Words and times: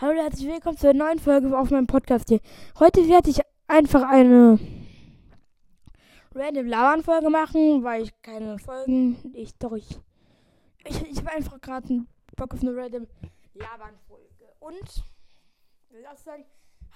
Hallo 0.00 0.12
und 0.12 0.18
herzlich 0.18 0.48
willkommen 0.48 0.78
zur 0.78 0.94
neuen 0.94 1.18
Folge 1.18 1.58
auf 1.58 1.70
meinem 1.70 1.86
Podcast 1.86 2.30
hier. 2.30 2.40
Heute 2.78 3.06
werde 3.06 3.28
ich 3.28 3.42
einfach 3.68 4.02
eine 4.08 4.58
random 6.34 6.66
Labern-Folge 6.66 7.28
machen, 7.28 7.84
weil 7.84 8.04
ich 8.04 8.22
keine 8.22 8.58
Folgen. 8.58 9.18
Ich 9.34 9.58
doch 9.58 9.72
ich. 9.72 10.00
Ich, 10.86 11.02
ich 11.02 11.18
habe 11.18 11.32
einfach 11.32 11.60
gerade 11.60 11.86
einen 11.90 12.08
Bock 12.34 12.54
auf 12.54 12.62
eine 12.62 12.74
random 12.74 13.06
Labern-Folge. 13.52 14.46
Und 14.60 15.04
will 15.90 16.06
auch 16.06 16.16
sagen, 16.16 16.46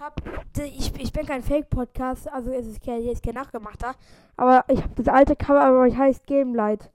hab, 0.00 0.22
ich, 0.58 0.98
ich 0.98 1.12
bin 1.12 1.26
kein 1.26 1.42
Fake-Podcast, 1.42 2.26
also 2.32 2.52
ist 2.52 2.68
es 2.68 2.80
kein, 2.80 3.02
ist 3.02 3.22
kein 3.22 3.34
nachgemachter. 3.34 3.96
Aber 4.38 4.64
ich 4.68 4.82
habe 4.82 4.94
das 4.94 5.08
alte 5.08 5.36
Cover, 5.36 5.60
aber 5.60 5.86
es 5.86 5.94
heißt 5.94 6.26
Game 6.26 6.54
Light. 6.54 6.90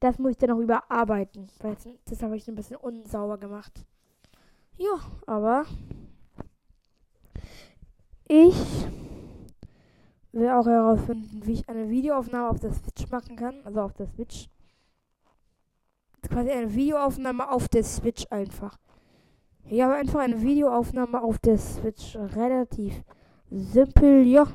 Das 0.00 0.18
muss 0.18 0.32
ich 0.32 0.36
dann 0.36 0.50
noch 0.50 0.58
überarbeiten. 0.58 1.48
Weil 1.60 1.78
das 2.04 2.22
habe 2.22 2.36
ich 2.36 2.46
ein 2.46 2.56
bisschen 2.56 2.76
unsauber 2.76 3.38
gemacht. 3.38 3.86
Ja, 4.78 5.00
aber 5.26 5.64
ich 8.28 8.54
will 10.32 10.50
auch 10.50 10.66
herausfinden, 10.66 11.40
wie 11.46 11.54
ich 11.54 11.68
eine 11.68 11.88
Videoaufnahme 11.88 12.50
auf 12.50 12.60
der 12.60 12.72
Switch 12.72 13.08
machen 13.10 13.36
kann. 13.36 13.64
Also 13.64 13.80
auf 13.80 13.94
der 13.94 14.06
Switch. 14.08 14.48
Quasi 16.28 16.50
eine 16.50 16.74
Videoaufnahme 16.74 17.50
auf 17.50 17.68
der 17.68 17.84
Switch 17.84 18.26
einfach. 18.30 18.78
Ich 19.64 19.80
habe 19.80 19.94
einfach 19.94 20.20
eine 20.20 20.42
Videoaufnahme 20.42 21.22
auf 21.22 21.38
der 21.38 21.56
Switch. 21.56 22.16
Relativ 22.16 23.02
simpel, 23.50 24.26
ja. 24.26 24.46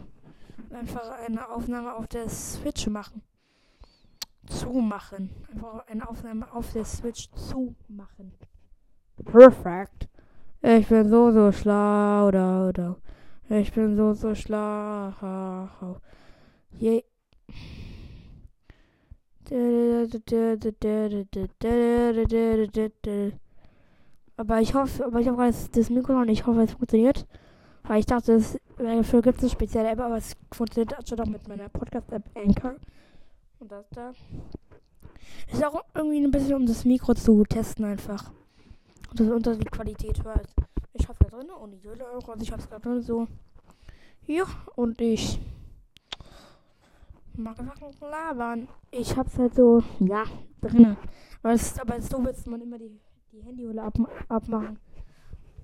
Einfach 0.69 1.09
eine 1.25 1.49
Aufnahme 1.49 1.95
auf 1.95 2.07
der 2.07 2.29
Switch 2.29 2.87
machen. 2.87 3.23
Zu 4.45 4.69
machen. 4.69 5.29
Einfach 5.49 5.87
eine 5.87 6.07
Aufnahme 6.07 6.51
auf 6.53 6.71
der 6.73 6.85
Switch 6.85 7.31
zu 7.31 7.75
machen. 7.87 8.33
Perfekt. 9.25 10.10
Ich 10.63 10.87
bin 10.87 11.09
so, 11.09 11.31
so 11.31 11.51
schlau, 11.51 12.27
oder, 12.27 12.69
oder. 12.69 12.97
Ich 13.49 13.73
bin 13.73 13.95
so, 13.97 14.13
so 14.13 14.35
schlau. 14.35 15.11
Je. 16.77 17.03
Aber 24.37 24.61
ich 24.61 24.73
hoffe, 24.75 25.05
aber 25.05 25.19
ich 25.19 25.27
habe 25.27 25.37
gerade 25.37 25.55
das 25.71 25.89
Mikro 25.89 26.13
noch 26.13 26.25
nicht. 26.25 26.41
Ich 26.41 26.45
hoffe, 26.45 26.61
es 26.61 26.71
funktioniert. 26.73 27.25
Weil 27.83 27.99
ich 27.99 28.05
dachte, 28.05 28.33
es, 28.33 28.59
dafür 28.77 29.23
gibt 29.23 29.37
es 29.37 29.43
eine 29.43 29.49
spezielle 29.49 29.89
App, 29.89 29.99
aber 29.99 30.17
es 30.17 30.37
funktioniert 30.53 30.95
schon 31.09 31.19
auch 31.19 31.25
mit 31.25 31.47
meiner 31.47 31.69
Podcast-App 31.69 32.23
Anchor. 32.35 32.75
Und 33.59 33.71
das 33.71 33.89
da. 33.89 34.11
Ist 35.51 35.65
auch 35.65 35.83
irgendwie 35.95 36.23
ein 36.23 36.29
bisschen, 36.29 36.53
um 36.53 36.65
das 36.67 36.85
Mikro 36.85 37.15
zu 37.15 37.43
testen 37.45 37.85
einfach. 37.85 38.31
Und 39.11 39.19
das 39.19 39.29
unter 39.29 39.55
die 39.55 39.65
Qualität 39.65 40.23
hört. 40.23 40.47
Ich 40.93 41.07
hab's 41.07 41.19
da 41.19 41.27
drin 41.27 41.49
und 41.49 41.71
die 41.71 41.79
Söhle 41.79 42.05
auch. 42.09 42.29
Also 42.29 42.41
ich 42.41 42.51
hab's 42.51 42.67
da 42.69 42.79
drin 42.79 43.01
so. 43.01 43.27
Ja, 44.25 44.45
und 44.75 45.01
ich 45.01 45.39
mag 47.35 47.59
einfach 47.59 47.99
labern. 47.99 48.67
Ich 48.91 49.15
hab's 49.17 49.37
halt 49.37 49.55
so, 49.55 49.83
ja, 49.99 50.23
drin. 50.61 50.95
Aber 51.43 51.53
es, 51.53 51.79
aber 51.79 52.01
so 52.01 52.23
wird 52.23 52.47
man 52.47 52.61
immer 52.61 52.77
die, 52.77 52.99
die 53.31 53.41
Handyhülle 53.41 53.83
ab, 53.83 53.97
abmachen. 54.29 54.79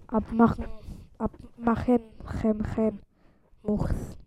Abmachen. 0.07 0.65
Abmachen. 1.17 1.99
Chem, 2.41 2.63
chem. 2.73 2.99
Muss. 3.63 4.17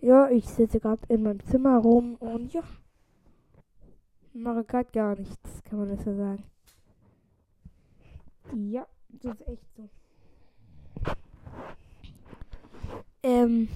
Ja, 0.00 0.30
ich 0.30 0.46
sitze 0.46 0.80
gerade 0.80 1.02
in 1.08 1.22
meinem 1.22 1.44
Zimmer 1.44 1.78
rum 1.78 2.14
und 2.16 2.52
ja. 2.52 2.62
Mache 4.32 4.64
gerade 4.64 4.90
gar 4.90 5.16
nichts, 5.16 5.62
kann 5.64 5.78
man 5.78 5.88
das 5.88 6.04
ja 6.04 6.14
sagen. 6.14 6.44
Ja, 8.54 8.86
das 9.08 9.34
ist 9.34 9.48
echt 9.48 9.62
so. 9.76 9.88
Ähm, 13.22 13.68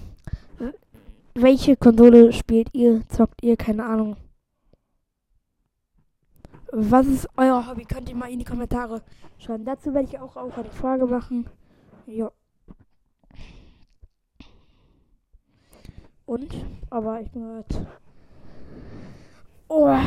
welche 1.35 1.75
Konsole 1.75 2.31
spielt 2.31 2.73
ihr? 2.73 3.07
Zockt 3.09 3.43
ihr? 3.43 3.57
Keine 3.57 3.85
Ahnung. 3.85 4.15
Was 6.71 7.05
ist 7.07 7.27
euer 7.35 7.67
Hobby? 7.67 7.83
Könnt 7.83 8.09
ihr 8.09 8.15
mal 8.15 8.31
in 8.31 8.39
die 8.39 8.45
Kommentare 8.45 9.01
schreiben. 9.37 9.65
Dazu 9.65 9.93
werde 9.93 10.07
ich 10.07 10.19
auch, 10.19 10.37
auch 10.37 10.57
eine 10.57 10.71
Frage 10.71 11.05
machen. 11.05 11.49
Ja. 12.05 12.31
Und? 16.25 16.55
Aber 16.89 17.19
ich 17.19 17.29
bin 17.31 17.41
gerade. 17.41 17.87
Oh. 19.67 19.97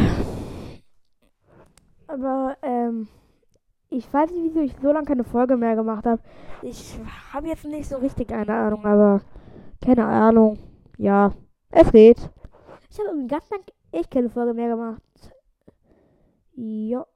Aber, 2.06 2.56
ähm 2.62 3.08
ich 3.96 4.12
weiß 4.12 4.30
nicht, 4.32 4.44
wieso 4.44 4.60
ich 4.60 4.74
so 4.82 4.92
lange 4.92 5.06
keine 5.06 5.24
Folge 5.24 5.56
mehr 5.56 5.76
gemacht 5.76 6.04
habe. 6.04 6.20
Ich 6.62 6.98
habe 7.32 7.48
jetzt 7.48 7.64
nicht 7.64 7.88
so 7.88 7.96
richtig 7.96 8.32
eine 8.32 8.52
Ahnung, 8.52 8.84
aber 8.84 9.20
keine 9.84 10.04
Ahnung. 10.04 10.58
Ja, 10.98 11.32
es 11.70 11.90
geht. 11.92 12.18
Ich 12.90 12.98
habe 12.98 13.26
ganz 13.26 13.48
lang 13.50 13.60
echt 13.92 14.10
keine 14.10 14.30
Folge 14.30 14.52
mehr 14.52 14.68
gemacht. 14.68 15.02
Ja. 16.54 17.06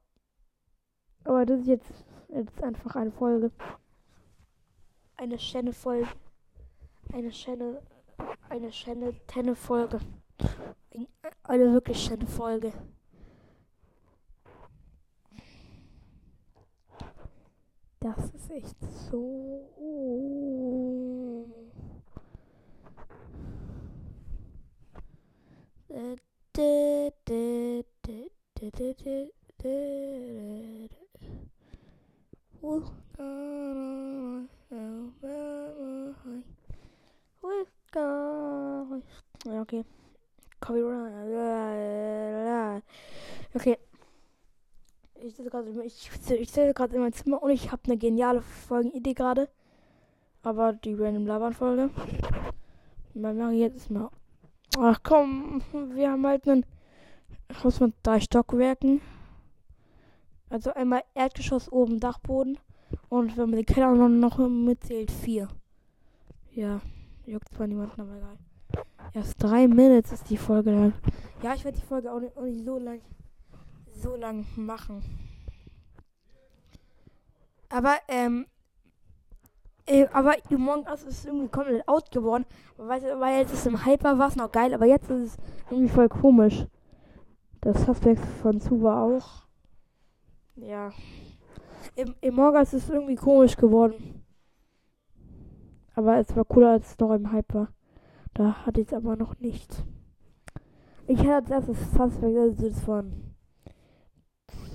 Aber 1.25 1.45
das 1.45 1.61
ist 1.61 1.67
jetzt, 1.67 2.05
jetzt 2.29 2.63
einfach 2.63 2.95
eine 2.95 3.11
Folge. 3.11 3.51
Eine 5.17 5.37
schöne 5.37 5.73
Folge. 5.73 6.07
Eine 7.13 7.31
schöne, 7.31 7.81
eine 8.49 8.71
schöne 8.71 9.13
Tenne 9.27 9.55
Folge. 9.55 9.99
Eine 11.43 11.73
wirklich 11.73 11.99
schöne 11.99 12.25
Folge. 12.25 12.71
Das 18.15 18.25
ist 18.33 18.49
echt 18.49 18.75
so. 19.11 19.39
Okay. 39.45 39.85
Copyright. 40.61 41.23
Okay 43.53 43.77
ich 45.23 45.35
sitze 45.35 45.49
gerade 45.49 45.69
ich, 45.83 46.09
ich 46.29 46.57
in 46.57 46.99
meinem 46.99 47.13
Zimmer 47.13 47.41
und 47.41 47.51
ich 47.51 47.71
habe 47.71 47.81
eine 47.85 47.97
geniale 47.97 48.41
Folgenidee 48.41 49.13
gerade. 49.13 49.49
Aber 50.41 50.73
die 50.73 50.93
random 50.93 51.27
labern 51.27 51.53
Folge. 51.53 51.89
Wir 53.13 53.33
machen 53.33 53.53
jetzt 53.53 53.89
mal. 53.91 54.09
Ach 54.77 54.99
komm, 55.03 55.61
wir 55.93 56.11
haben 56.11 56.25
halt 56.25 56.47
ein 56.47 56.65
Haus 57.63 57.79
mit 57.79 57.93
drei 58.03 58.19
Stockwerken. 58.19 59.01
Also 60.49 60.73
einmal 60.73 61.03
Erdgeschoss 61.13 61.71
oben 61.71 61.99
Dachboden 61.99 62.57
und 63.09 63.37
wenn 63.37 63.49
man 63.49 63.57
den 63.57 63.65
Keller 63.65 63.93
noch 63.93 64.37
mitzählt, 64.37 65.11
vier. 65.11 65.47
Ja, 66.51 66.81
juckt 67.25 67.49
zwar 67.53 67.67
niemanden, 67.67 68.01
aber 68.01 68.15
egal. 68.15 68.37
Erst 69.13 69.41
drei 69.43 69.67
Minutes 69.67 70.11
ist 70.11 70.29
die 70.29 70.37
Folge 70.37 70.71
lang. 70.71 70.93
Ja, 71.43 71.53
ich 71.53 71.63
werde 71.65 71.77
die 71.77 71.85
Folge 71.85 72.11
auch 72.11 72.19
nicht, 72.19 72.35
auch 72.37 72.43
nicht 72.43 72.63
so 72.63 72.77
lang 72.77 73.01
so 74.01 74.15
lang 74.15 74.45
machen. 74.55 75.03
Aber, 77.69 77.97
ähm, 78.07 78.47
äh, 79.85 80.07
aber 80.11 80.35
Among 80.51 80.85
Us 80.87 81.03
ist 81.03 81.25
irgendwie 81.25 81.49
komplett 81.49 81.87
out 81.87 82.11
geworden. 82.11 82.45
Weil, 82.77 83.01
weil 83.19 83.39
jetzt 83.39 83.53
ist 83.53 83.67
im 83.67 83.85
Hyper 83.85 84.17
war 84.17 84.29
es 84.29 84.35
noch 84.35 84.51
geil, 84.51 84.73
aber 84.73 84.85
jetzt 84.85 85.09
ist 85.09 85.33
es 85.33 85.37
irgendwie 85.69 85.89
voll 85.89 86.09
komisch. 86.09 86.65
Das 87.61 87.85
Suspect 87.85 88.23
von 88.41 88.59
Suba 88.59 89.03
auch. 89.03 89.43
Ja. 90.55 90.91
Im, 91.95 92.15
Among 92.23 92.55
Us 92.55 92.73
ist 92.73 92.89
irgendwie 92.89 93.15
komisch 93.15 93.55
geworden. 93.55 94.23
Aber 95.93 96.17
es 96.17 96.35
war 96.35 96.45
cooler 96.45 96.71
als 96.71 96.97
noch 96.97 97.13
im 97.13 97.31
Hyper. 97.31 97.67
Da 98.33 98.65
hatte 98.65 98.81
ich 98.81 98.87
es 98.87 98.93
aber 98.93 99.15
noch 99.15 99.37
nicht. 99.39 99.83
Ich 101.07 101.19
hatte 101.19 101.33
als 101.33 101.49
erstes 101.49 101.91
Suspect, 101.91 102.37
also 102.37 102.69
das 102.69 102.79
von 102.81 103.28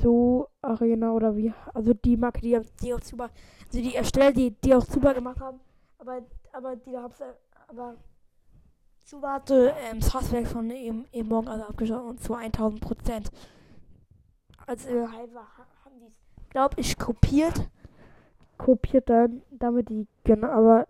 so 0.04 0.48
Arena 0.60 1.12
oder 1.12 1.34
wie, 1.36 1.52
also 1.72 1.94
die 1.94 2.16
Marke, 2.16 2.40
die, 2.40 2.60
die 2.82 2.94
auch 2.94 3.00
super, 3.00 3.30
also 3.66 3.80
die 3.80 3.94
erstellt, 3.94 4.36
die, 4.36 4.50
die 4.50 4.74
auch 4.74 4.84
super 4.84 5.14
gemacht 5.14 5.40
haben, 5.40 5.60
aber, 5.98 6.22
aber 6.52 6.76
die 6.76 6.96
hab's, 6.96 7.22
aber 7.68 7.96
super 9.02 9.32
hatte 9.32 9.74
ähm, 9.90 10.00
das 10.00 10.50
von 10.50 10.70
eben, 10.70 11.06
eben 11.10 11.28
morgen 11.28 11.48
also 11.48 11.64
abgeschaut 11.64 12.04
und 12.04 12.20
zu 12.20 12.34
1000 12.34 12.80
Prozent. 12.82 13.30
Als 14.66 14.86
äh, 14.86 15.02
war, 15.02 15.48
haben 15.84 15.98
die 15.98 16.06
es, 16.06 16.70
ich, 16.76 16.98
kopiert, 16.98 17.70
kopiert 18.58 19.08
dann, 19.08 19.42
damit 19.50 19.88
die, 19.88 20.06
genau, 20.22 20.48
aber 20.48 20.86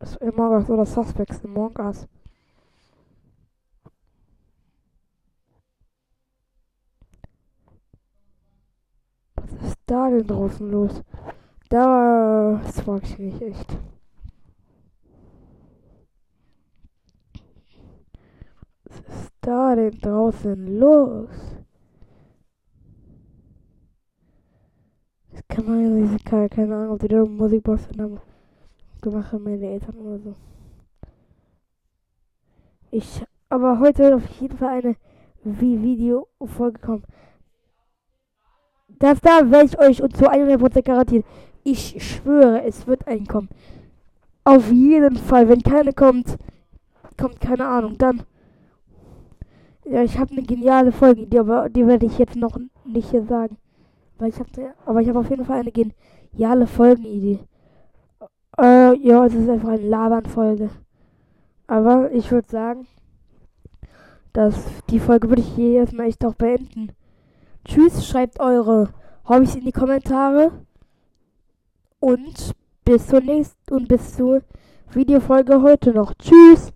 so 0.00 0.18
Among 0.20 0.52
Us 0.52 0.70
oder 0.70 0.86
Suspects 0.86 1.44
Among 1.44 1.76
Us. 1.78 2.06
Da 9.90 10.10
denn 10.10 10.26
draußen 10.26 10.70
los? 10.70 11.02
Das 11.68 12.80
frage 12.80 13.04
ich 13.04 13.18
mich 13.18 13.42
echt. 13.42 13.78
Was 18.84 19.00
ist 19.00 19.32
da 19.40 19.74
denn 19.74 19.98
draußen 20.00 20.78
los? 20.78 21.28
Das 25.32 25.42
kann 25.48 25.66
man 25.66 26.12
ja 26.12 26.16
keine, 26.24 26.48
keine 26.48 26.74
Ahnung, 26.74 26.94
ob 26.94 27.00
die 27.00 27.08
da 27.08 27.24
Musikbox 27.24 27.88
gemacht 29.00 29.32
haben, 29.32 29.44
meine 29.44 29.66
Eltern 29.66 29.96
oder 29.96 30.18
so. 30.18 30.34
Ich, 32.90 33.22
aber 33.50 33.78
heute 33.78 34.16
auf 34.16 34.26
jeden 34.40 34.56
Fall 34.56 34.82
eine 34.82 34.96
Video-Folge 35.44 36.80
kommen. 36.80 37.04
Das 38.98 39.20
da 39.20 39.50
werde 39.50 39.66
ich 39.66 39.78
euch 39.78 40.02
und 40.02 40.16
zu 40.16 40.30
100% 40.30 40.82
garantieren. 40.82 41.24
Ich 41.64 42.02
schwöre, 42.02 42.64
es 42.64 42.86
wird 42.86 43.06
einkommen. 43.06 43.48
Auf 44.44 44.70
jeden 44.72 45.16
Fall. 45.16 45.48
Wenn 45.48 45.62
keine 45.62 45.92
kommt, 45.92 46.36
kommt 47.18 47.40
keine 47.40 47.66
Ahnung. 47.66 47.98
Dann. 47.98 48.22
Ja, 49.84 50.02
ich 50.02 50.18
habe 50.18 50.32
eine 50.32 50.42
geniale 50.42 50.92
Folge, 50.92 51.26
die, 51.26 51.38
aber 51.38 51.68
die 51.68 51.86
werde 51.86 52.06
ich 52.06 52.18
jetzt 52.18 52.36
noch 52.36 52.58
nicht 52.84 53.10
hier 53.10 53.24
sagen. 53.24 53.56
Weil 54.18 54.30
ich 54.30 54.38
habe, 54.38 54.74
aber 54.84 55.00
ich 55.00 55.08
habe 55.08 55.20
auf 55.20 55.30
jeden 55.30 55.44
Fall 55.44 55.60
eine 55.60 55.72
geniale 55.72 56.66
Folgenidee. 56.66 57.40
Äh, 58.58 58.96
ja, 58.98 59.24
es 59.24 59.34
ist 59.34 59.48
einfach 59.48 59.68
eine 59.68 59.86
Labern-Folge. 59.86 60.70
Aber 61.66 62.10
ich 62.12 62.30
würde 62.30 62.48
sagen, 62.48 62.86
dass 64.32 64.54
die 64.90 64.98
Folge 64.98 65.28
würde 65.28 65.42
ich 65.42 65.48
hier 65.48 65.80
erstmal 65.80 66.06
echt 66.06 66.24
auch 66.24 66.34
beenden. 66.34 66.92
Tschüss, 67.68 68.06
schreibt 68.06 68.40
eure 68.40 68.88
Hobbys 69.28 69.54
in 69.54 69.64
die 69.66 69.72
Kommentare. 69.72 70.52
Und 72.00 72.52
bis 72.84 73.06
zur 73.06 73.20
nächsten 73.20 73.74
und 73.74 73.88
bis 73.88 74.16
zur 74.16 74.40
Videofolge 74.92 75.60
heute 75.60 75.92
noch. 75.92 76.14
Tschüss! 76.14 76.66